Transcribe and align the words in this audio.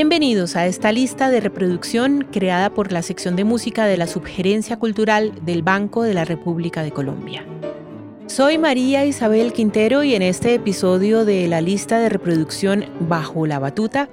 Bienvenidos 0.00 0.54
a 0.54 0.64
esta 0.68 0.92
lista 0.92 1.28
de 1.28 1.40
reproducción 1.40 2.28
creada 2.30 2.70
por 2.70 2.92
la 2.92 3.02
sección 3.02 3.34
de 3.34 3.42
música 3.42 3.84
de 3.84 3.96
la 3.96 4.06
Subgerencia 4.06 4.78
Cultural 4.78 5.44
del 5.44 5.64
Banco 5.64 6.04
de 6.04 6.14
la 6.14 6.24
República 6.24 6.84
de 6.84 6.92
Colombia. 6.92 7.44
Soy 8.28 8.58
María 8.58 9.04
Isabel 9.04 9.52
Quintero 9.52 10.04
y 10.04 10.14
en 10.14 10.22
este 10.22 10.54
episodio 10.54 11.24
de 11.24 11.48
la 11.48 11.60
lista 11.60 11.98
de 11.98 12.10
reproducción 12.10 12.84
Bajo 13.08 13.44
la 13.48 13.58
Batuta 13.58 14.08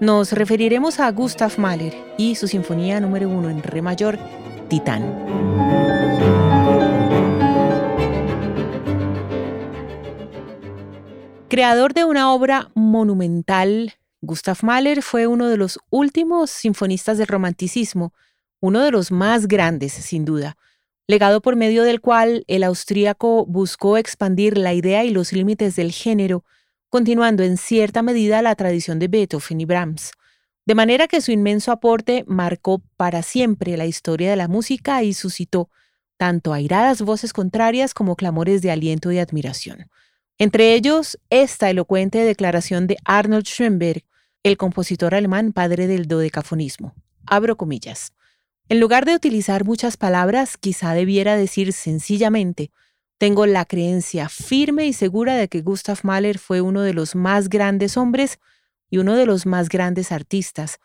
nos 0.00 0.32
referiremos 0.32 0.98
a 0.98 1.08
Gustav 1.12 1.52
Mahler 1.58 1.94
y 2.18 2.34
su 2.34 2.48
sinfonía 2.48 2.98
número 2.98 3.28
uno 3.28 3.50
en 3.50 3.62
re 3.62 3.82
mayor, 3.82 4.18
Titán. 4.66 5.14
Creador 11.46 11.94
de 11.94 12.04
una 12.04 12.34
obra 12.34 12.72
monumental 12.74 13.94
Gustav 14.22 14.58
Mahler 14.62 15.02
fue 15.02 15.26
uno 15.26 15.48
de 15.48 15.56
los 15.56 15.78
últimos 15.88 16.50
sinfonistas 16.50 17.16
del 17.16 17.26
romanticismo, 17.26 18.12
uno 18.60 18.80
de 18.80 18.90
los 18.90 19.10
más 19.10 19.48
grandes, 19.48 19.92
sin 19.92 20.24
duda, 20.24 20.58
legado 21.06 21.40
por 21.40 21.56
medio 21.56 21.84
del 21.84 22.00
cual 22.00 22.44
el 22.46 22.62
austríaco 22.62 23.46
buscó 23.46 23.96
expandir 23.96 24.58
la 24.58 24.74
idea 24.74 25.04
y 25.04 25.10
los 25.10 25.32
límites 25.32 25.74
del 25.76 25.92
género, 25.92 26.44
continuando 26.90 27.42
en 27.42 27.56
cierta 27.56 28.02
medida 28.02 28.42
la 28.42 28.54
tradición 28.54 28.98
de 28.98 29.08
Beethoven 29.08 29.60
y 29.60 29.64
Brahms. 29.64 30.12
De 30.66 30.74
manera 30.74 31.08
que 31.08 31.22
su 31.22 31.32
inmenso 31.32 31.72
aporte 31.72 32.24
marcó 32.26 32.82
para 32.96 33.22
siempre 33.22 33.76
la 33.76 33.86
historia 33.86 34.30
de 34.30 34.36
la 34.36 34.48
música 34.48 35.02
y 35.02 35.14
suscitó 35.14 35.70
tanto 36.18 36.52
airadas 36.52 37.00
voces 37.00 37.32
contrarias 37.32 37.94
como 37.94 38.14
clamores 38.14 38.60
de 38.60 38.70
aliento 38.70 39.10
y 39.10 39.18
admiración. 39.18 39.88
Entre 40.36 40.74
ellos, 40.74 41.18
esta 41.30 41.70
elocuente 41.70 42.18
declaración 42.18 42.86
de 42.86 42.98
Arnold 43.04 43.46
Schoenberg, 43.46 44.04
el 44.42 44.56
compositor 44.56 45.14
alemán 45.14 45.52
padre 45.52 45.86
del 45.86 46.06
dodecafonismo. 46.06 46.94
Abro 47.26 47.56
comillas. 47.56 48.12
En 48.68 48.80
lugar 48.80 49.04
de 49.04 49.14
utilizar 49.14 49.64
muchas 49.64 49.96
palabras, 49.96 50.56
quizá 50.56 50.94
debiera 50.94 51.36
decir 51.36 51.72
sencillamente, 51.72 52.70
tengo 53.18 53.44
la 53.44 53.66
creencia 53.66 54.30
firme 54.30 54.86
y 54.86 54.94
segura 54.94 55.36
de 55.36 55.48
que 55.48 55.60
Gustav 55.60 55.98
Mahler 56.04 56.38
fue 56.38 56.62
uno 56.62 56.80
de 56.80 56.94
los 56.94 57.14
más 57.14 57.50
grandes 57.50 57.98
hombres 57.98 58.38
y 58.88 58.98
uno 58.98 59.14
de 59.14 59.26
los 59.26 59.44
más 59.44 59.68
grandes 59.68 60.10
artistas. 60.10 60.78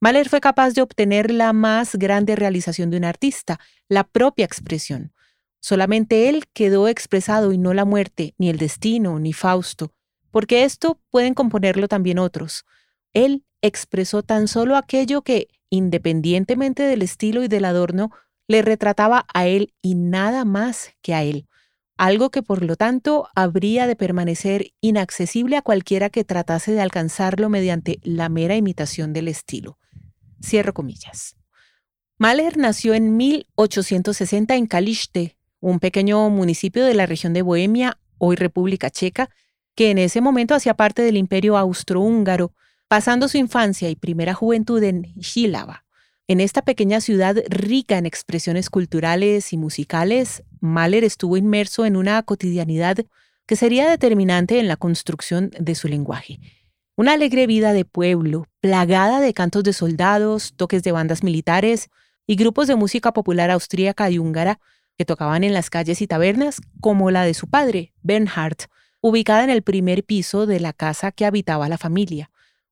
Mahler 0.00 0.28
fue 0.28 0.40
capaz 0.40 0.74
de 0.74 0.82
obtener 0.82 1.32
la 1.32 1.52
más 1.52 1.96
grande 1.96 2.36
realización 2.36 2.90
de 2.90 2.98
un 2.98 3.04
artista, 3.04 3.58
la 3.88 4.04
propia 4.04 4.44
expresión. 4.44 5.12
Solamente 5.60 6.28
él 6.28 6.44
quedó 6.52 6.86
expresado 6.86 7.52
y 7.52 7.58
no 7.58 7.74
la 7.74 7.84
muerte, 7.84 8.34
ni 8.38 8.48
el 8.50 8.58
destino, 8.58 9.18
ni 9.18 9.32
Fausto, 9.32 9.92
porque 10.30 10.62
esto 10.62 11.00
pueden 11.10 11.34
componerlo 11.34 11.88
también 11.88 12.18
otros. 12.18 12.64
Él 13.12 13.44
expresó 13.62 14.22
tan 14.22 14.48
solo 14.48 14.76
aquello 14.76 15.22
que, 15.22 15.48
independientemente 15.68 16.82
del 16.82 17.02
estilo 17.02 17.42
y 17.42 17.48
del 17.48 17.64
adorno, 17.64 18.10
le 18.48 18.62
retrataba 18.62 19.26
a 19.32 19.46
él 19.46 19.74
y 19.80 19.94
nada 19.94 20.44
más 20.44 20.92
que 21.02 21.14
a 21.14 21.22
él, 21.22 21.46
algo 21.96 22.30
que 22.30 22.42
por 22.42 22.64
lo 22.64 22.76
tanto 22.76 23.28
habría 23.34 23.86
de 23.86 23.94
permanecer 23.94 24.72
inaccesible 24.80 25.56
a 25.56 25.62
cualquiera 25.62 26.10
que 26.10 26.24
tratase 26.24 26.72
de 26.72 26.80
alcanzarlo 26.80 27.48
mediante 27.48 28.00
la 28.02 28.28
mera 28.28 28.56
imitación 28.56 29.12
del 29.12 29.28
estilo. 29.28 29.78
Cierro 30.42 30.74
comillas. 30.74 31.36
Mahler 32.18 32.56
nació 32.56 32.94
en 32.94 33.16
1860 33.16 34.56
en 34.56 34.66
Kalište, 34.66 35.36
un 35.60 35.78
pequeño 35.78 36.28
municipio 36.30 36.84
de 36.84 36.94
la 36.94 37.06
región 37.06 37.32
de 37.32 37.42
Bohemia, 37.42 37.98
hoy 38.18 38.36
República 38.36 38.90
Checa, 38.90 39.30
que 39.74 39.90
en 39.90 39.98
ese 39.98 40.20
momento 40.20 40.54
hacía 40.54 40.74
parte 40.74 41.02
del 41.02 41.16
imperio 41.16 41.56
austrohúngaro, 41.56 42.52
pasando 42.90 43.28
su 43.28 43.38
infancia 43.38 43.88
y 43.88 43.94
primera 43.94 44.34
juventud 44.34 44.82
en 44.82 45.04
Jihlava. 45.14 45.84
En 46.26 46.40
esta 46.40 46.62
pequeña 46.62 47.00
ciudad 47.00 47.36
rica 47.48 47.96
en 47.98 48.04
expresiones 48.04 48.68
culturales 48.68 49.52
y 49.52 49.56
musicales, 49.56 50.42
Mahler 50.58 51.04
estuvo 51.04 51.36
inmerso 51.36 51.86
en 51.86 51.94
una 51.94 52.20
cotidianidad 52.24 52.96
que 53.46 53.54
sería 53.54 53.88
determinante 53.88 54.58
en 54.58 54.66
la 54.66 54.74
construcción 54.74 55.52
de 55.56 55.76
su 55.76 55.86
lenguaje. 55.86 56.40
Una 56.96 57.12
alegre 57.12 57.46
vida 57.46 57.72
de 57.72 57.84
pueblo, 57.84 58.48
plagada 58.60 59.20
de 59.20 59.34
cantos 59.34 59.62
de 59.62 59.72
soldados, 59.72 60.54
toques 60.56 60.82
de 60.82 60.90
bandas 60.90 61.22
militares 61.22 61.90
y 62.26 62.34
grupos 62.34 62.66
de 62.66 62.74
música 62.74 63.12
popular 63.12 63.52
austríaca 63.52 64.10
y 64.10 64.18
húngara 64.18 64.58
que 64.98 65.04
tocaban 65.04 65.44
en 65.44 65.54
las 65.54 65.70
calles 65.70 66.02
y 66.02 66.08
tabernas, 66.08 66.60
como 66.80 67.12
la 67.12 67.22
de 67.22 67.34
su 67.34 67.46
padre, 67.46 67.92
Bernhard, 68.02 68.66
ubicada 69.00 69.44
en 69.44 69.50
el 69.50 69.62
primer 69.62 70.02
piso 70.02 70.46
de 70.46 70.58
la 70.58 70.72
casa 70.72 71.12
que 71.12 71.24
habitaba 71.24 71.68
la 71.68 71.78
familia 71.78 72.29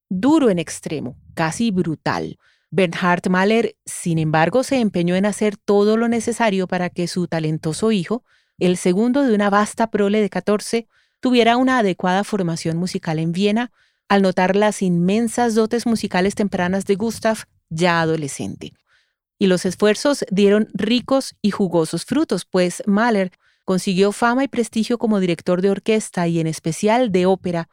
duro 0.08 0.50
en 0.50 0.58
extremo, 0.58 1.16
casi 1.34 1.70
brutal. 1.70 2.38
Bernhard 2.70 3.28
Mahler, 3.30 3.76
sin 3.86 4.18
embargo, 4.18 4.62
se 4.62 4.78
empeñó 4.78 5.16
en 5.16 5.26
hacer 5.26 5.56
todo 5.56 5.96
lo 5.96 6.08
necesario 6.08 6.66
para 6.66 6.90
que 6.90 7.08
su 7.08 7.26
talentoso 7.26 7.92
hijo, 7.92 8.24
el 8.58 8.76
segundo 8.76 9.22
de 9.22 9.34
una 9.34 9.50
vasta 9.50 9.90
prole 9.90 10.20
de 10.20 10.28
14, 10.28 10.86
tuviera 11.20 11.56
una 11.56 11.78
adecuada 11.78 12.24
formación 12.24 12.76
musical 12.76 13.18
en 13.18 13.32
Viena, 13.32 13.72
al 14.08 14.22
notar 14.22 14.56
las 14.56 14.82
inmensas 14.82 15.54
dotes 15.54 15.86
musicales 15.86 16.34
tempranas 16.34 16.84
de 16.84 16.94
Gustav, 16.94 17.44
ya 17.68 18.00
adolescente. 18.00 18.72
Y 19.38 19.46
los 19.46 19.64
esfuerzos 19.64 20.24
dieron 20.30 20.68
ricos 20.74 21.36
y 21.42 21.50
jugosos 21.50 22.04
frutos, 22.04 22.44
pues 22.44 22.82
Mahler 22.86 23.32
consiguió 23.64 24.12
fama 24.12 24.44
y 24.44 24.48
prestigio 24.48 24.98
como 24.98 25.20
director 25.20 25.62
de 25.62 25.70
orquesta 25.70 26.26
y 26.26 26.40
en 26.40 26.46
especial 26.46 27.12
de 27.12 27.26
ópera, 27.26 27.68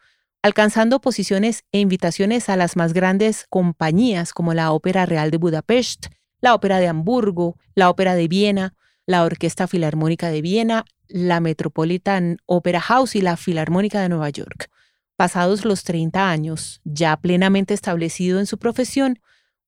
alcanzando 0.45 1.01
posiciones 1.01 1.63
e 1.72 1.79
invitaciones 1.79 2.50
a 2.50 2.56
las 2.56 2.75
más 2.75 2.94
grandes 2.94 3.47
compañías 3.50 4.31
como 4.31 4.53
la 4.53 4.72
Ópera 4.73 5.07
Real 5.07 5.31
de 5.31 5.38
Budapest, 5.38 6.06
la 6.39 6.53
Ópera 6.53 6.78
de 6.78 6.88
Hamburgo, 6.88 7.57
la 7.73 7.89
Ópera 7.89 8.13
de 8.13 8.28
Viena, 8.28 8.75
la 9.07 9.23
Orquesta 9.23 9.66
Filarmónica 9.66 10.29
de 10.29 10.44
Viena, 10.44 10.85
la 11.07 11.39
Metropolitan 11.39 12.38
Opera 12.45 12.79
House 12.79 13.16
y 13.16 13.22
la 13.22 13.38
Filarmónica 13.38 14.00
de 14.00 14.09
Nueva 14.09 14.29
York. 14.29 14.69
Pasados 15.16 15.66
los 15.66 15.83
30 15.83 16.29
años, 16.29 16.79
ya 16.83 17.17
plenamente 17.17 17.73
establecido 17.73 18.39
en 18.39 18.45
su 18.45 18.59
profesión, 18.59 19.17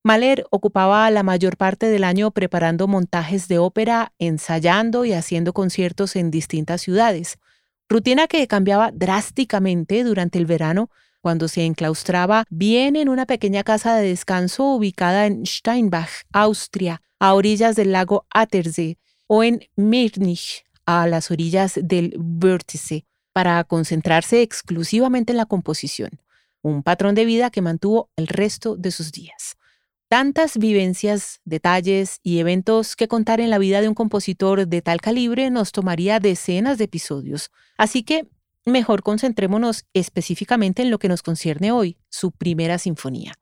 Mahler 0.03 0.45
ocupaba 0.51 1.09
la 1.09 1.23
mayor 1.23 1.57
parte 1.57 1.87
del 1.87 2.03
año 2.03 2.29
preparando 2.29 2.87
montajes 2.87 3.47
de 3.47 3.57
ópera, 3.57 4.13
ensayando 4.19 5.05
y 5.05 5.13
haciendo 5.13 5.53
conciertos 5.53 6.15
en 6.15 6.29
distintas 6.29 6.81
ciudades, 6.81 7.39
rutina 7.89 8.27
que 8.27 8.47
cambiaba 8.47 8.91
drásticamente 8.91 10.03
durante 10.03 10.37
el 10.37 10.45
verano 10.45 10.89
cuando 11.21 11.47
se 11.47 11.65
enclaustraba 11.65 12.45
bien 12.49 12.95
en 12.95 13.09
una 13.09 13.25
pequeña 13.25 13.63
casa 13.63 13.95
de 13.95 14.09
descanso 14.09 14.75
ubicada 14.75 15.25
en 15.25 15.45
Steinbach, 15.45 16.09
Austria, 16.31 17.01
a 17.19 17.33
orillas 17.33 17.75
del 17.75 17.91
lago 17.91 18.25
Attersee, 18.29 18.97
o 19.27 19.43
en 19.43 19.67
Mirnich, 19.75 20.63
a 20.85 21.05
las 21.07 21.31
orillas 21.31 21.79
del 21.81 22.17
Wörthsee, 22.17 23.05
para 23.33 23.63
concentrarse 23.65 24.41
exclusivamente 24.41 25.33
en 25.33 25.37
la 25.37 25.45
composición, 25.45 26.21
un 26.61 26.81
patrón 26.81 27.13
de 27.13 27.25
vida 27.25 27.49
que 27.49 27.61
mantuvo 27.61 28.09
el 28.15 28.27
resto 28.27 28.77
de 28.77 28.91
sus 28.91 29.11
días. 29.11 29.57
Tantas 30.09 30.57
vivencias, 30.57 31.41
detalles 31.43 32.19
y 32.23 32.39
eventos 32.39 32.95
que 32.95 33.09
contar 33.09 33.41
en 33.41 33.49
la 33.49 33.57
vida 33.57 33.81
de 33.81 33.89
un 33.89 33.93
compositor 33.93 34.65
de 34.65 34.81
tal 34.81 35.01
calibre 35.01 35.49
nos 35.49 35.73
tomaría 35.73 36.21
decenas 36.21 36.77
de 36.77 36.85
episodios, 36.85 37.51
así 37.77 38.03
que 38.03 38.25
mejor 38.65 39.03
concentrémonos 39.03 39.85
específicamente 39.93 40.81
en 40.81 40.91
lo 40.91 40.99
que 40.99 41.09
nos 41.09 41.23
concierne 41.23 41.73
hoy, 41.73 41.97
su 42.09 42.31
primera 42.31 42.77
sinfonía. 42.77 43.33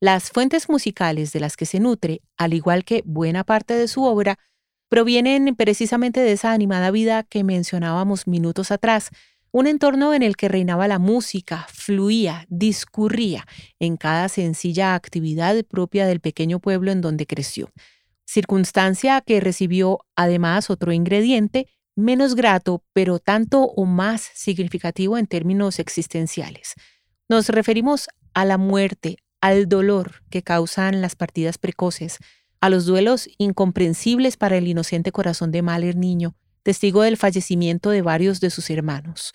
Las 0.00 0.30
fuentes 0.30 0.70
musicales 0.70 1.32
de 1.32 1.40
las 1.40 1.54
que 1.54 1.66
se 1.66 1.80
nutre, 1.80 2.22
al 2.38 2.54
igual 2.54 2.84
que 2.84 3.02
buena 3.04 3.44
parte 3.44 3.74
de 3.74 3.86
su 3.86 4.02
obra, 4.02 4.38
provienen 4.88 5.54
precisamente 5.54 6.20
de 6.20 6.32
esa 6.32 6.52
animada 6.52 6.90
vida 6.90 7.24
que 7.24 7.44
mencionábamos 7.44 8.26
minutos 8.26 8.70
atrás, 8.70 9.10
un 9.56 9.66
entorno 9.66 10.12
en 10.12 10.22
el 10.22 10.36
que 10.36 10.48
reinaba 10.48 10.86
la 10.86 10.98
música, 10.98 11.66
fluía, 11.72 12.44
discurría 12.50 13.46
en 13.78 13.96
cada 13.96 14.28
sencilla 14.28 14.94
actividad 14.94 15.64
propia 15.64 16.06
del 16.06 16.20
pequeño 16.20 16.60
pueblo 16.60 16.92
en 16.92 17.00
donde 17.00 17.26
creció. 17.26 17.70
Circunstancia 18.26 19.22
que 19.22 19.40
recibió 19.40 20.00
además 20.14 20.68
otro 20.68 20.92
ingrediente 20.92 21.68
menos 21.94 22.34
grato, 22.34 22.84
pero 22.92 23.18
tanto 23.18 23.62
o 23.62 23.86
más 23.86 24.28
significativo 24.34 25.16
en 25.16 25.26
términos 25.26 25.78
existenciales. 25.78 26.74
Nos 27.26 27.48
referimos 27.48 28.08
a 28.34 28.44
la 28.44 28.58
muerte, 28.58 29.16
al 29.40 29.70
dolor 29.70 30.22
que 30.28 30.42
causan 30.42 31.00
las 31.00 31.16
partidas 31.16 31.56
precoces, 31.56 32.18
a 32.60 32.68
los 32.68 32.84
duelos 32.84 33.26
incomprensibles 33.38 34.36
para 34.36 34.58
el 34.58 34.68
inocente 34.68 35.12
corazón 35.12 35.50
de 35.50 35.62
Mahler 35.62 35.96
niño, 35.96 36.36
testigo 36.66 37.02
del 37.02 37.16
fallecimiento 37.16 37.90
de 37.90 38.02
varios 38.02 38.40
de 38.40 38.50
sus 38.50 38.70
hermanos. 38.70 39.32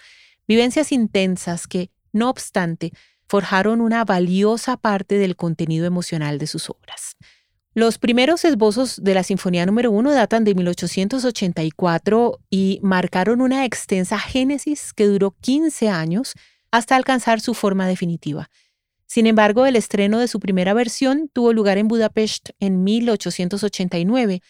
Vivencias 0.50 0.92
intensas 0.92 1.66
que, 1.66 1.90
no 2.12 2.30
obstante, 2.30 2.92
forjaron 3.30 3.80
una 3.80 4.04
valiosa 4.04 4.76
parte 4.76 5.18
del 5.18 5.38
contenido 5.38 5.86
emocional 5.86 6.40
de 6.40 6.48
sus 6.48 6.70
obras. 6.70 7.16
Los 7.74 7.98
primeros 8.00 8.44
esbozos 8.44 9.02
de 9.02 9.14
la 9.14 9.24
Sinfonía 9.24 9.66
número 9.66 9.92
1 9.92 10.12
datan 10.12 10.44
de 10.44 10.56
1884 10.56 12.40
y 12.50 12.82
marcaron 12.84 13.40
una 13.40 13.64
extensa 13.64 14.20
génesis 14.20 14.92
que 14.92 15.08
duró 15.08 15.32
15 15.40 15.88
años 15.88 16.34
hasta 16.70 16.98
alcanzar 16.98 17.40
su 17.40 17.54
forma 17.54 17.88
definitiva. 17.88 18.50
Sin 19.06 19.26
embargo, 19.26 19.66
el 19.66 19.78
estreno 19.78 20.20
de 20.20 20.28
su 20.28 20.42
primera 20.42 20.74
versión 20.74 21.30
tuvo 21.32 21.54
lugar 21.54 21.78
en 21.78 21.88
Budapest 21.88 22.50
en 22.60 22.84
1889, 22.84 24.42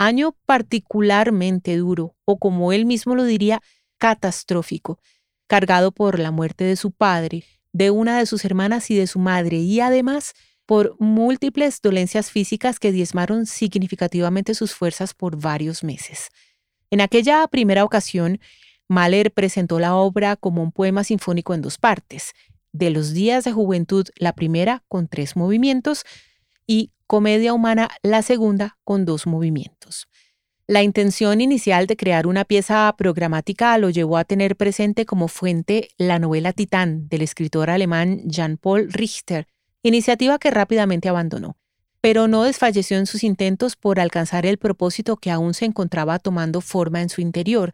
año 0.00 0.34
particularmente 0.46 1.76
duro, 1.76 2.16
o 2.24 2.38
como 2.38 2.72
él 2.72 2.86
mismo 2.86 3.14
lo 3.14 3.24
diría, 3.24 3.60
catastrófico, 3.98 4.98
cargado 5.46 5.92
por 5.92 6.18
la 6.18 6.30
muerte 6.30 6.64
de 6.64 6.76
su 6.76 6.90
padre, 6.90 7.44
de 7.74 7.90
una 7.90 8.18
de 8.18 8.24
sus 8.24 8.46
hermanas 8.46 8.90
y 8.90 8.96
de 8.96 9.06
su 9.06 9.18
madre, 9.18 9.58
y 9.58 9.80
además 9.80 10.32
por 10.64 10.96
múltiples 10.98 11.82
dolencias 11.82 12.30
físicas 12.30 12.78
que 12.78 12.92
diezmaron 12.92 13.44
significativamente 13.44 14.54
sus 14.54 14.74
fuerzas 14.74 15.12
por 15.12 15.38
varios 15.38 15.84
meses. 15.84 16.28
En 16.90 17.02
aquella 17.02 17.46
primera 17.48 17.84
ocasión, 17.84 18.40
Mahler 18.88 19.32
presentó 19.32 19.78
la 19.78 19.94
obra 19.94 20.34
como 20.36 20.62
un 20.62 20.72
poema 20.72 21.04
sinfónico 21.04 21.52
en 21.52 21.60
dos 21.60 21.76
partes, 21.76 22.32
de 22.72 22.88
los 22.88 23.12
días 23.12 23.44
de 23.44 23.52
juventud, 23.52 24.06
la 24.16 24.32
primera 24.32 24.82
con 24.88 25.08
tres 25.08 25.36
movimientos, 25.36 26.04
y 26.66 26.90
Comedia 27.10 27.52
Humana, 27.54 27.88
la 28.04 28.22
segunda 28.22 28.78
con 28.84 29.04
dos 29.04 29.26
movimientos. 29.26 30.06
La 30.68 30.84
intención 30.84 31.40
inicial 31.40 31.88
de 31.88 31.96
crear 31.96 32.28
una 32.28 32.44
pieza 32.44 32.94
programática 32.96 33.76
lo 33.78 33.90
llevó 33.90 34.16
a 34.16 34.22
tener 34.22 34.54
presente 34.54 35.06
como 35.06 35.26
fuente 35.26 35.88
la 35.98 36.20
novela 36.20 36.52
Titán 36.52 37.08
del 37.08 37.22
escritor 37.22 37.68
alemán 37.68 38.20
Jean-Paul 38.26 38.92
Richter, 38.92 39.48
iniciativa 39.82 40.38
que 40.38 40.52
rápidamente 40.52 41.08
abandonó, 41.08 41.56
pero 42.00 42.28
no 42.28 42.44
desfalleció 42.44 42.96
en 42.96 43.06
sus 43.06 43.24
intentos 43.24 43.74
por 43.74 43.98
alcanzar 43.98 44.46
el 44.46 44.58
propósito 44.58 45.16
que 45.16 45.32
aún 45.32 45.52
se 45.52 45.64
encontraba 45.64 46.20
tomando 46.20 46.60
forma 46.60 47.02
en 47.02 47.08
su 47.08 47.20
interior, 47.20 47.72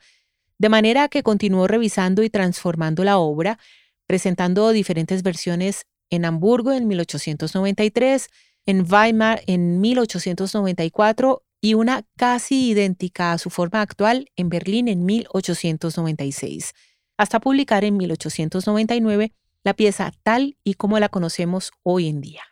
de 0.56 0.71
manera 0.71 1.09
que 1.09 1.23
continuó 1.23 1.67
revisando 1.67 2.23
y 2.23 2.31
transformando 2.31 3.05
la 3.05 3.19
obra, 3.19 3.59
presentando 4.06 4.71
diferentes 4.71 5.23
versiones 5.23 5.85
en 6.09 6.25
Hamburgo 6.25 6.73
en 6.73 6.88
1893, 6.88 8.31
en 8.66 8.84
Weimar 8.90 9.42
en 9.46 9.80
1894 9.80 11.42
y 11.60 11.74
una 11.74 12.04
casi 12.16 12.70
idéntica 12.70 13.32
a 13.32 13.38
su 13.38 13.50
forma 13.50 13.80
actual 13.80 14.30
en 14.36 14.48
Berlín 14.48 14.88
en 14.88 15.04
1896, 15.04 16.74
hasta 17.16 17.40
publicar 17.40 17.84
en 17.84 17.96
1899 17.96 19.32
la 19.64 19.74
pieza 19.74 20.12
tal 20.22 20.56
y 20.62 20.74
como 20.74 20.98
la 20.98 21.08
conocemos 21.08 21.72
hoy 21.82 22.08
en 22.08 22.20
día. 22.20 22.42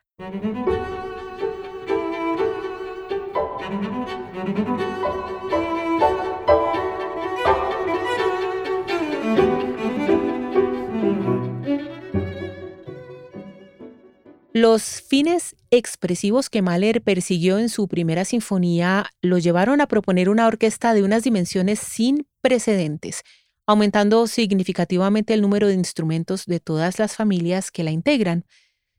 Los 14.57 15.03
fines 15.03 15.57
expresivos 15.73 16.49
que 16.49 16.63
Mahler 16.63 17.03
persiguió 17.03 17.59
en 17.59 17.69
su 17.69 17.89
primera 17.89 18.25
sinfonía 18.25 19.11
lo 19.21 19.39
llevaron 19.39 19.81
a 19.81 19.89
proponer 19.89 20.29
una 20.29 20.47
orquesta 20.47 20.95
de 20.95 21.03
unas 21.03 21.25
dimensiones 21.25 21.81
sin 21.81 22.29
precedentes, 22.41 23.23
aumentando 23.67 24.29
significativamente 24.29 25.35
el 25.35 25.43
número 25.43 25.67
de 25.67 25.75
instrumentos 25.75 26.47
de 26.47 26.61
todas 26.61 27.01
las 27.01 27.17
familias 27.17 27.73
que 27.73 27.83
la 27.83 27.91
integran. 27.91 28.45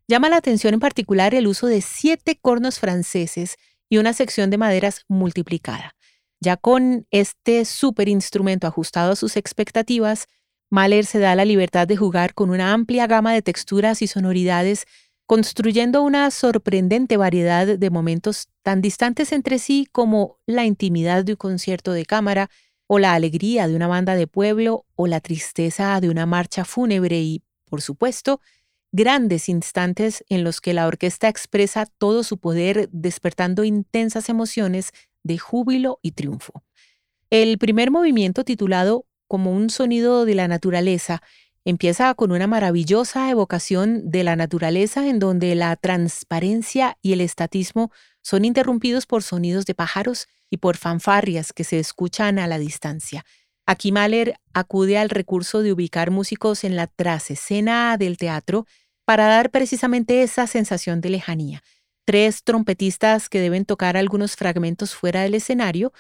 Llama 0.10 0.28
la 0.28 0.36
atención 0.36 0.74
en 0.74 0.82
particular 0.82 1.34
el 1.34 1.48
uso 1.48 1.68
de 1.68 1.80
siete 1.80 2.38
cornos 2.42 2.82
franceses 2.82 3.56
y 3.88 3.96
una 3.96 4.12
sección 4.12 4.50
de 4.50 4.58
maderas 4.58 5.06
multiplicada. 5.08 5.96
Ya 6.42 6.58
con 6.58 7.08
este 7.12 7.64
instrumento 8.08 8.68
ajustado 8.68 9.14
a 9.14 9.16
sus 9.16 9.38
expectativas, 9.38 10.28
Mahler 10.70 11.06
se 11.06 11.20
da 11.20 11.34
la 11.36 11.46
libertad 11.46 11.88
de 11.88 11.96
jugar 11.96 12.34
con 12.34 12.50
una 12.50 12.74
amplia 12.74 13.08
gama 13.08 13.34
de 13.34 13.42
texturas 13.42 14.02
y 14.02 14.08
sonoridades 14.08 14.86
construyendo 15.26 16.04
una 16.04 16.30
sorprendente 16.30 17.18
variedad 17.18 17.66
de 17.66 17.90
momentos 17.90 18.50
tan 18.62 18.82
distantes 18.82 19.32
entre 19.32 19.60
sí 19.60 19.88
como 19.92 20.38
la 20.46 20.66
intimidad 20.66 21.24
de 21.24 21.34
un 21.34 21.38
concierto 21.38 21.94
de 21.94 22.06
cámara, 22.06 22.50
o 22.88 23.00
la 23.00 23.14
alegría 23.14 23.68
de 23.68 23.76
una 23.76 23.88
banda 23.88 24.16
de 24.16 24.28
pueblo, 24.28 24.86
o 24.96 25.08
la 25.08 25.20
tristeza 25.20 26.00
de 26.00 26.10
una 26.10 26.28
marcha 26.28 26.66
fúnebre 26.66 27.20
y, 27.20 27.42
por 27.66 27.82
supuesto, 27.82 28.42
grandes 28.92 29.50
instantes 29.50 30.24
en 30.30 30.44
los 30.44 30.62
que 30.62 30.74
la 30.74 30.86
orquesta 30.86 31.28
expresa 31.28 31.88
todo 31.98 32.24
su 32.24 32.38
poder 32.38 32.88
despertando 32.92 33.64
intensas 33.64 34.30
emociones 34.30 34.92
de 35.24 35.40
júbilo 35.40 36.00
y 36.04 36.12
triunfo. 36.12 36.64
El 37.32 37.58
primer 37.58 37.90
movimiento 37.90 38.44
titulado 38.44 39.06
Como 39.28 39.52
un 39.52 39.72
sonido 39.72 40.26
de 40.26 40.36
la 40.36 40.48
naturaleza 40.48 41.24
Empieza 41.68 42.14
con 42.14 42.32
una 42.32 42.46
maravillosa 42.46 43.28
evocación 43.32 44.12
de 44.12 44.24
la 44.24 44.36
naturaleza 44.36 45.08
en 45.08 45.18
donde 45.18 45.56
la 45.56 45.76
transparencia 45.76 47.00
y 47.02 47.14
el 47.14 47.22
estatismo 47.22 47.92
son 48.22 48.46
interrumpidos 48.46 49.08
por 49.08 49.24
sonidos 49.24 49.66
de 49.66 49.74
pájaros 49.74 50.28
y 50.52 50.58
por 50.58 50.78
fanfarrias 50.78 51.54
que 51.54 51.64
se 51.64 51.80
escuchan 51.80 52.38
a 52.38 52.46
la 52.46 52.60
distancia. 52.60 53.26
Aquí 53.66 53.92
Mahler 53.92 54.36
acude 54.54 55.00
al 55.00 55.10
recurso 55.10 55.64
de 55.64 55.74
ubicar 55.74 56.12
músicos 56.12 56.64
en 56.64 56.76
la 56.76 56.86
trasescena 56.86 57.98
del 57.98 58.18
teatro 58.18 58.68
para 59.04 59.26
dar 59.26 59.50
precisamente 59.50 60.22
esa 60.22 60.46
sensación 60.46 61.02
de 61.02 61.10
lejanía. 61.10 61.64
Tres 62.06 62.44
trompetistas 62.44 63.28
que 63.28 63.40
deben 63.40 63.66
tocar 63.66 63.98
algunos 63.98 64.36
fragmentos 64.36 64.94
fuera 64.94 65.24
del 65.24 65.34
escenario, 65.34 65.94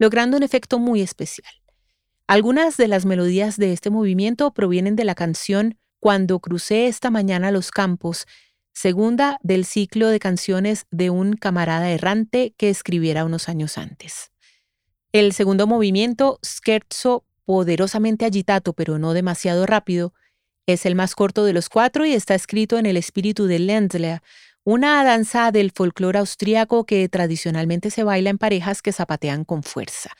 logrando 0.00 0.36
un 0.36 0.42
efecto 0.42 0.80
muy 0.80 1.00
especial. 1.00 1.61
Algunas 2.26 2.76
de 2.76 2.88
las 2.88 3.04
melodías 3.04 3.56
de 3.56 3.72
este 3.72 3.90
movimiento 3.90 4.52
provienen 4.52 4.96
de 4.96 5.04
la 5.04 5.14
canción 5.14 5.78
Cuando 6.00 6.40
crucé 6.40 6.88
esta 6.88 7.10
mañana 7.10 7.52
los 7.52 7.70
campos, 7.70 8.26
segunda 8.72 9.38
del 9.42 9.64
ciclo 9.64 10.08
de 10.08 10.18
canciones 10.18 10.86
de 10.90 11.10
un 11.10 11.34
camarada 11.34 11.90
errante 11.90 12.54
que 12.56 12.70
escribiera 12.70 13.24
unos 13.24 13.48
años 13.48 13.78
antes. 13.78 14.32
El 15.12 15.32
segundo 15.32 15.66
movimiento, 15.66 16.40
scherzo 16.44 17.24
poderosamente 17.44 18.24
agitado 18.24 18.72
pero 18.72 18.98
no 18.98 19.12
demasiado 19.12 19.66
rápido, 19.66 20.14
es 20.66 20.86
el 20.86 20.94
más 20.94 21.14
corto 21.14 21.44
de 21.44 21.52
los 21.52 21.68
cuatro 21.68 22.06
y 22.06 22.12
está 22.12 22.34
escrito 22.34 22.78
en 22.78 22.86
el 22.86 22.96
espíritu 22.96 23.46
de 23.46 23.58
Ländler, 23.58 24.22
una 24.64 25.02
danza 25.04 25.50
del 25.50 25.72
folclore 25.72 26.20
austríaco 26.20 26.86
que 26.86 27.08
tradicionalmente 27.08 27.90
se 27.90 28.04
baila 28.04 28.30
en 28.30 28.38
parejas 28.38 28.80
que 28.80 28.92
zapatean 28.92 29.44
con 29.44 29.62
fuerza. 29.62 30.10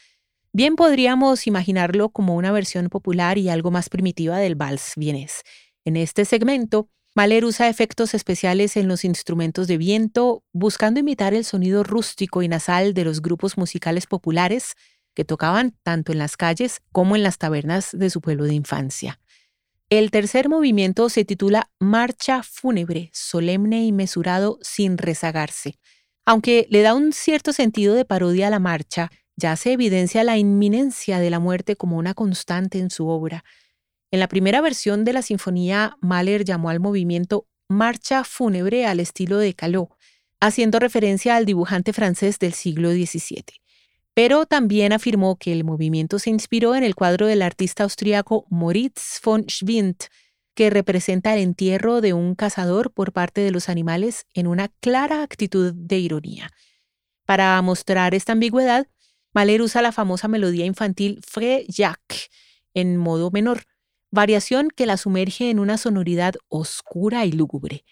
Bien 0.55 0.77
podríamos 0.77 1.47
imaginarlo 1.47 2.11
como 2.11 2.37
una 2.37 2.53
versión 2.53 2.91
popular 2.91 3.39
y 3.39 3.49
algo 3.49 3.71
más 3.71 3.89
primitiva 3.89 4.37
del 4.37 4.55
vals 4.55 4.93
vienés. 4.97 5.45
En 5.87 5.97
este 5.97 6.27
segmento, 6.27 6.91
Mahler 7.15 7.47
usa 7.47 7.71
efectos 7.71 8.13
especiales 8.13 8.77
en 8.77 8.87
los 8.87 9.07
instrumentos 9.07 9.67
de 9.67 9.79
viento, 9.79 10.45
buscando 10.53 11.01
imitar 11.01 11.33
el 11.33 11.47
sonido 11.47 11.85
rústico 11.85 12.43
y 12.43 12.49
nasal 12.49 12.93
de 12.93 13.05
los 13.05 13.23
grupos 13.23 13.57
musicales 13.57 14.07
populares 14.07 14.75
que 15.15 15.25
tocaban 15.25 15.75
tanto 15.83 16.13
en 16.13 16.19
las 16.19 16.37
calles 16.37 16.81
como 16.93 17.17
en 17.17 17.23
las 17.23 17.39
tabernas 17.39 17.89
de 17.93 18.11
su 18.11 18.21
pueblo 18.21 18.45
de 18.45 18.55
infancia. 18.55 19.21
El 19.89 20.11
tercer 20.11 20.51
movimiento 20.51 21.09
se 21.09 21.25
titula 21.25 21.71
Marcha 21.79 22.43
fúnebre, 22.43 23.11
solemne 23.15 23.85
y 23.87 23.93
mesurado 23.93 24.59
sin 24.61 24.99
rezagarse. 24.99 25.79
Aunque 26.27 26.67
le 26.71 26.83
da 26.83 26.95
un 26.95 27.13
cierto 27.13 27.55
sentido 27.55 27.95
de 27.95 28.05
parodia 28.05 28.47
a 28.47 28.51
la 28.51 28.59
marcha, 28.59 29.11
ya 29.43 29.57
se 29.57 29.73
evidencia 29.73 30.23
la 30.23 30.39
inminencia 30.39 31.19
de 31.19 31.29
la 31.29 31.41
muerte 31.41 31.75
como 31.75 31.99
una 31.99 32.15
constante 32.15 32.79
en 32.79 32.91
su 32.91 33.09
obra. 33.09 33.45
En 34.13 34.21
la 34.21 34.29
primera 34.29 34.61
versión 34.61 35.05
de 35.05 35.13
la 35.13 35.21
sinfonía, 35.21 35.97
Mahler 36.01 36.45
llamó 36.45 36.71
al 36.71 36.79
movimiento 36.79 37.49
marcha 37.69 38.23
fúnebre 38.23 38.87
al 38.87 39.01
estilo 39.01 39.39
de 39.39 39.55
Caló, 39.55 39.91
haciendo 40.41 40.79
referencia 40.79 41.35
al 41.35 41.45
dibujante 41.45 41.93
francés 41.93 42.39
del 42.39 42.53
siglo 42.53 42.93
XVII. 42.93 43.45
Pero 44.15 44.47
también 44.47 44.93
afirmó 44.93 45.37
que 45.37 45.53
el 45.53 45.65
movimiento 45.65 46.21
se 46.21 46.31
inspiró 46.31 46.77
en 46.77 46.85
el 46.85 46.95
cuadro 46.95 47.27
del 47.27 47.43
artista 47.43 47.83
austriaco 47.83 48.47
Moritz 48.49 49.21
von 49.25 49.45
Schwind, 49.49 49.97
que 50.55 50.71
representa 50.71 51.35
el 51.35 51.41
entierro 51.41 52.01
de 52.01 52.13
un 52.13 52.37
cazador 52.37 52.93
por 52.93 53.13
parte 53.13 53.41
de 53.41 53.51
los 53.51 53.69
animales 53.69 54.27
en 54.35 54.47
una 54.47 54.69
clara 54.81 55.23
actitud 55.23 55.73
de 55.75 55.99
ironía. 55.99 56.51
Para 57.25 57.61
mostrar 57.63 58.15
esta 58.15 58.33
ambigüedad, 58.33 58.87
Mahler 59.33 59.63
usa 59.63 59.83
la 59.83 59.93
famosa 59.93 60.29
melodía 60.29 60.67
infantil 60.67 61.21
Fré 61.27 61.65
Jacques 61.69 62.31
en 62.75 62.97
modo 62.97 63.31
menor, 63.31 63.65
variación 64.11 64.69
que 64.75 64.87
la 64.87 64.97
sumerge 64.97 65.51
en 65.51 65.59
una 65.59 65.79
sonoridad 65.79 66.35
oscura 66.49 67.25
y 67.25 67.33
lúgubre. 67.33 67.85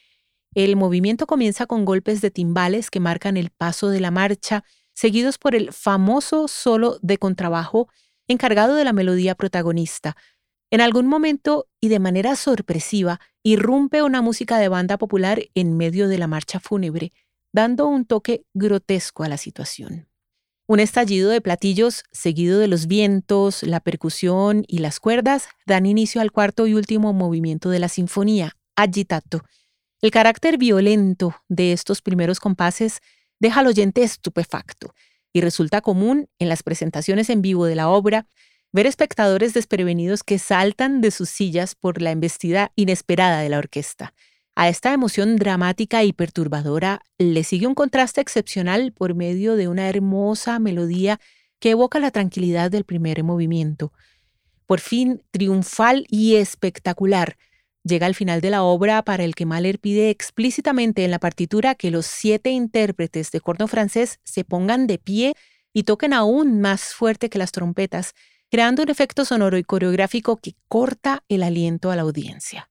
El 0.54 0.76
movimiento 0.76 1.26
comienza 1.26 1.66
con 1.66 1.84
golpes 1.84 2.20
de 2.20 2.30
timbales 2.30 2.90
que 2.90 3.00
marcan 3.00 3.36
el 3.36 3.50
paso 3.50 3.88
de 3.88 4.00
la 4.00 4.10
marcha, 4.10 4.64
seguidos 4.92 5.38
por 5.38 5.54
el 5.54 5.72
famoso 5.72 6.48
solo 6.48 6.98
de 7.02 7.18
contrabajo 7.18 7.88
encargado 8.26 8.74
de 8.74 8.84
la 8.84 8.92
melodía 8.92 9.34
protagonista. 9.34 10.16
En 10.70 10.80
algún 10.80 11.06
momento 11.06 11.68
y 11.80 11.88
de 11.88 11.98
manera 11.98 12.36
sorpresiva, 12.36 13.20
irrumpe 13.42 14.02
una 14.02 14.22
música 14.22 14.58
de 14.58 14.68
banda 14.68 14.98
popular 14.98 15.42
en 15.54 15.76
medio 15.76 16.08
de 16.08 16.18
la 16.18 16.26
marcha 16.26 16.60
fúnebre, 16.60 17.12
dando 17.52 17.88
un 17.88 18.04
toque 18.04 18.44
grotesco 18.54 19.24
a 19.24 19.28
la 19.28 19.36
situación. 19.36 20.09
Un 20.70 20.78
estallido 20.78 21.30
de 21.30 21.40
platillos 21.40 22.04
seguido 22.12 22.60
de 22.60 22.68
los 22.68 22.86
vientos, 22.86 23.64
la 23.64 23.80
percusión 23.80 24.64
y 24.68 24.78
las 24.78 25.00
cuerdas 25.00 25.48
dan 25.66 25.84
inicio 25.84 26.20
al 26.20 26.30
cuarto 26.30 26.68
y 26.68 26.74
último 26.74 27.12
movimiento 27.12 27.70
de 27.70 27.80
la 27.80 27.88
sinfonía, 27.88 28.56
agitato. 28.76 29.42
El 30.00 30.12
carácter 30.12 30.58
violento 30.58 31.34
de 31.48 31.72
estos 31.72 32.02
primeros 32.02 32.38
compases 32.38 33.00
deja 33.40 33.58
al 33.58 33.66
oyente 33.66 34.04
estupefacto 34.04 34.94
y 35.32 35.40
resulta 35.40 35.80
común 35.80 36.28
en 36.38 36.48
las 36.48 36.62
presentaciones 36.62 37.30
en 37.30 37.42
vivo 37.42 37.66
de 37.66 37.74
la 37.74 37.88
obra 37.88 38.28
ver 38.70 38.86
espectadores 38.86 39.54
desprevenidos 39.54 40.22
que 40.22 40.38
saltan 40.38 41.00
de 41.00 41.10
sus 41.10 41.30
sillas 41.30 41.74
por 41.74 42.00
la 42.00 42.12
embestida 42.12 42.70
inesperada 42.76 43.40
de 43.40 43.48
la 43.48 43.58
orquesta. 43.58 44.14
A 44.60 44.68
esta 44.68 44.92
emoción 44.92 45.36
dramática 45.36 46.04
y 46.04 46.12
perturbadora 46.12 47.00
le 47.16 47.44
sigue 47.44 47.66
un 47.66 47.74
contraste 47.74 48.20
excepcional 48.20 48.92
por 48.92 49.14
medio 49.14 49.56
de 49.56 49.68
una 49.68 49.88
hermosa 49.88 50.58
melodía 50.58 51.18
que 51.60 51.70
evoca 51.70 51.98
la 51.98 52.10
tranquilidad 52.10 52.70
del 52.70 52.84
primer 52.84 53.24
movimiento. 53.24 53.94
Por 54.66 54.80
fin, 54.80 55.22
triunfal 55.30 56.04
y 56.10 56.34
espectacular, 56.34 57.38
Llega 57.84 58.04
al 58.04 58.14
final 58.14 58.42
de 58.42 58.50
la 58.50 58.62
obra 58.62 59.02
para 59.02 59.24
el 59.24 59.34
que 59.34 59.46
Mahler 59.46 59.78
pide 59.78 60.10
explícitamente 60.10 61.06
en 61.06 61.10
la 61.10 61.18
partitura 61.18 61.74
que 61.74 61.90
los 61.90 62.04
siete 62.04 62.50
intérpretes 62.50 63.30
de 63.30 63.40
corno 63.40 63.66
francés 63.66 64.20
se 64.22 64.44
pongan 64.44 64.86
de 64.86 64.98
pie 64.98 65.32
y 65.72 65.84
toquen 65.84 66.12
aún 66.12 66.60
más 66.60 66.92
fuerte 66.92 67.30
que 67.30 67.38
las 67.38 67.52
trompetas, 67.52 68.12
creando 68.50 68.82
un 68.82 68.90
efecto 68.90 69.24
sonoro 69.24 69.56
y 69.56 69.64
coreográfico 69.64 70.36
que 70.36 70.56
corta 70.68 71.24
el 71.30 71.42
aliento 71.42 71.90
a 71.90 71.96
la 71.96 72.02
audiencia. 72.02 72.69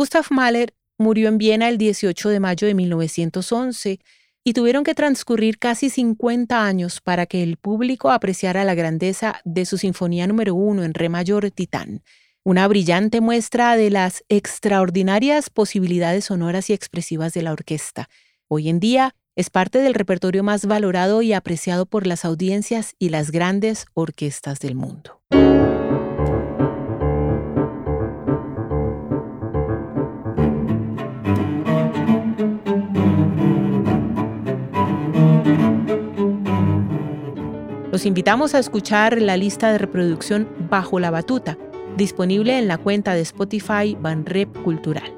Gustav 0.00 0.28
Mahler 0.30 0.72
murió 0.96 1.28
en 1.28 1.36
Viena 1.36 1.68
el 1.68 1.76
18 1.76 2.30
de 2.30 2.40
mayo 2.40 2.66
de 2.66 2.72
1911 2.72 4.00
y 4.42 4.52
tuvieron 4.54 4.82
que 4.82 4.94
transcurrir 4.94 5.58
casi 5.58 5.90
50 5.90 6.64
años 6.64 7.02
para 7.02 7.26
que 7.26 7.42
el 7.42 7.58
público 7.58 8.10
apreciara 8.10 8.64
la 8.64 8.74
grandeza 8.74 9.42
de 9.44 9.66
su 9.66 9.76
Sinfonía 9.76 10.26
número 10.26 10.54
1 10.54 10.84
en 10.84 10.94
Re 10.94 11.10
mayor 11.10 11.50
Titán, 11.50 12.02
una 12.44 12.66
brillante 12.66 13.20
muestra 13.20 13.76
de 13.76 13.90
las 13.90 14.24
extraordinarias 14.30 15.50
posibilidades 15.50 16.24
sonoras 16.24 16.70
y 16.70 16.72
expresivas 16.72 17.34
de 17.34 17.42
la 17.42 17.52
orquesta. 17.52 18.08
Hoy 18.48 18.70
en 18.70 18.80
día 18.80 19.14
es 19.36 19.50
parte 19.50 19.80
del 19.80 19.92
repertorio 19.92 20.42
más 20.42 20.64
valorado 20.64 21.20
y 21.20 21.34
apreciado 21.34 21.84
por 21.84 22.06
las 22.06 22.24
audiencias 22.24 22.94
y 22.98 23.10
las 23.10 23.30
grandes 23.30 23.84
orquestas 23.92 24.60
del 24.60 24.76
mundo. 24.76 25.20
Los 38.00 38.06
invitamos 38.06 38.54
a 38.54 38.58
escuchar 38.58 39.20
la 39.20 39.36
lista 39.36 39.70
de 39.70 39.76
reproducción 39.76 40.48
Bajo 40.70 40.98
la 40.98 41.10
Batuta, 41.10 41.58
disponible 41.98 42.58
en 42.58 42.66
la 42.66 42.78
cuenta 42.78 43.12
de 43.12 43.20
Spotify 43.20 43.94
Banrep 44.00 44.62
Cultural. 44.62 45.12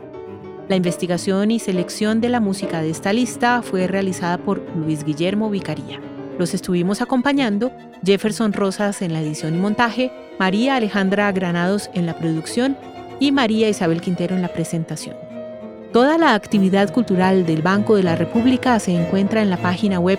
La 0.69 0.75
investigación 0.75 1.53
y 1.53 1.61
selección 1.61 2.21
de 2.21 2.29
la 2.29 2.41
música 2.41 2.83
de 2.83 2.91
esta 2.91 3.13
lista 3.13 3.63
fue 3.63 3.87
realizada 3.87 4.39
por 4.39 4.69
Luis 4.75 5.05
Guillermo 5.05 5.49
Vicaría. 5.49 6.01
Los 6.41 6.55
estuvimos 6.55 7.01
acompañando 7.01 7.71
Jefferson 8.05 8.53
Rosas 8.53 9.01
en 9.01 9.13
la 9.13 9.21
edición 9.21 9.55
y 9.55 9.59
montaje, 9.59 10.11
María 10.41 10.75
Alejandra 10.75 11.31
Granados 11.31 11.89
en 11.95 12.05
la 12.05 12.19
producción 12.19 12.77
y 13.21 13.31
María 13.31 13.69
Isabel 13.69 14.01
Quintero 14.01 14.35
en 14.35 14.43
la 14.43 14.53
presentación. 14.53 15.15
Toda 15.93 16.19
la 16.19 16.35
actividad 16.35 16.93
cultural 16.93 17.47
del 17.47 17.63
Banco 17.63 17.95
de 17.95 18.03
la 18.03 18.17
República 18.17 18.81
se 18.81 18.93
encuentra 18.93 19.41
en 19.41 19.51
la 19.51 19.59
página 19.59 20.01
web 20.01 20.19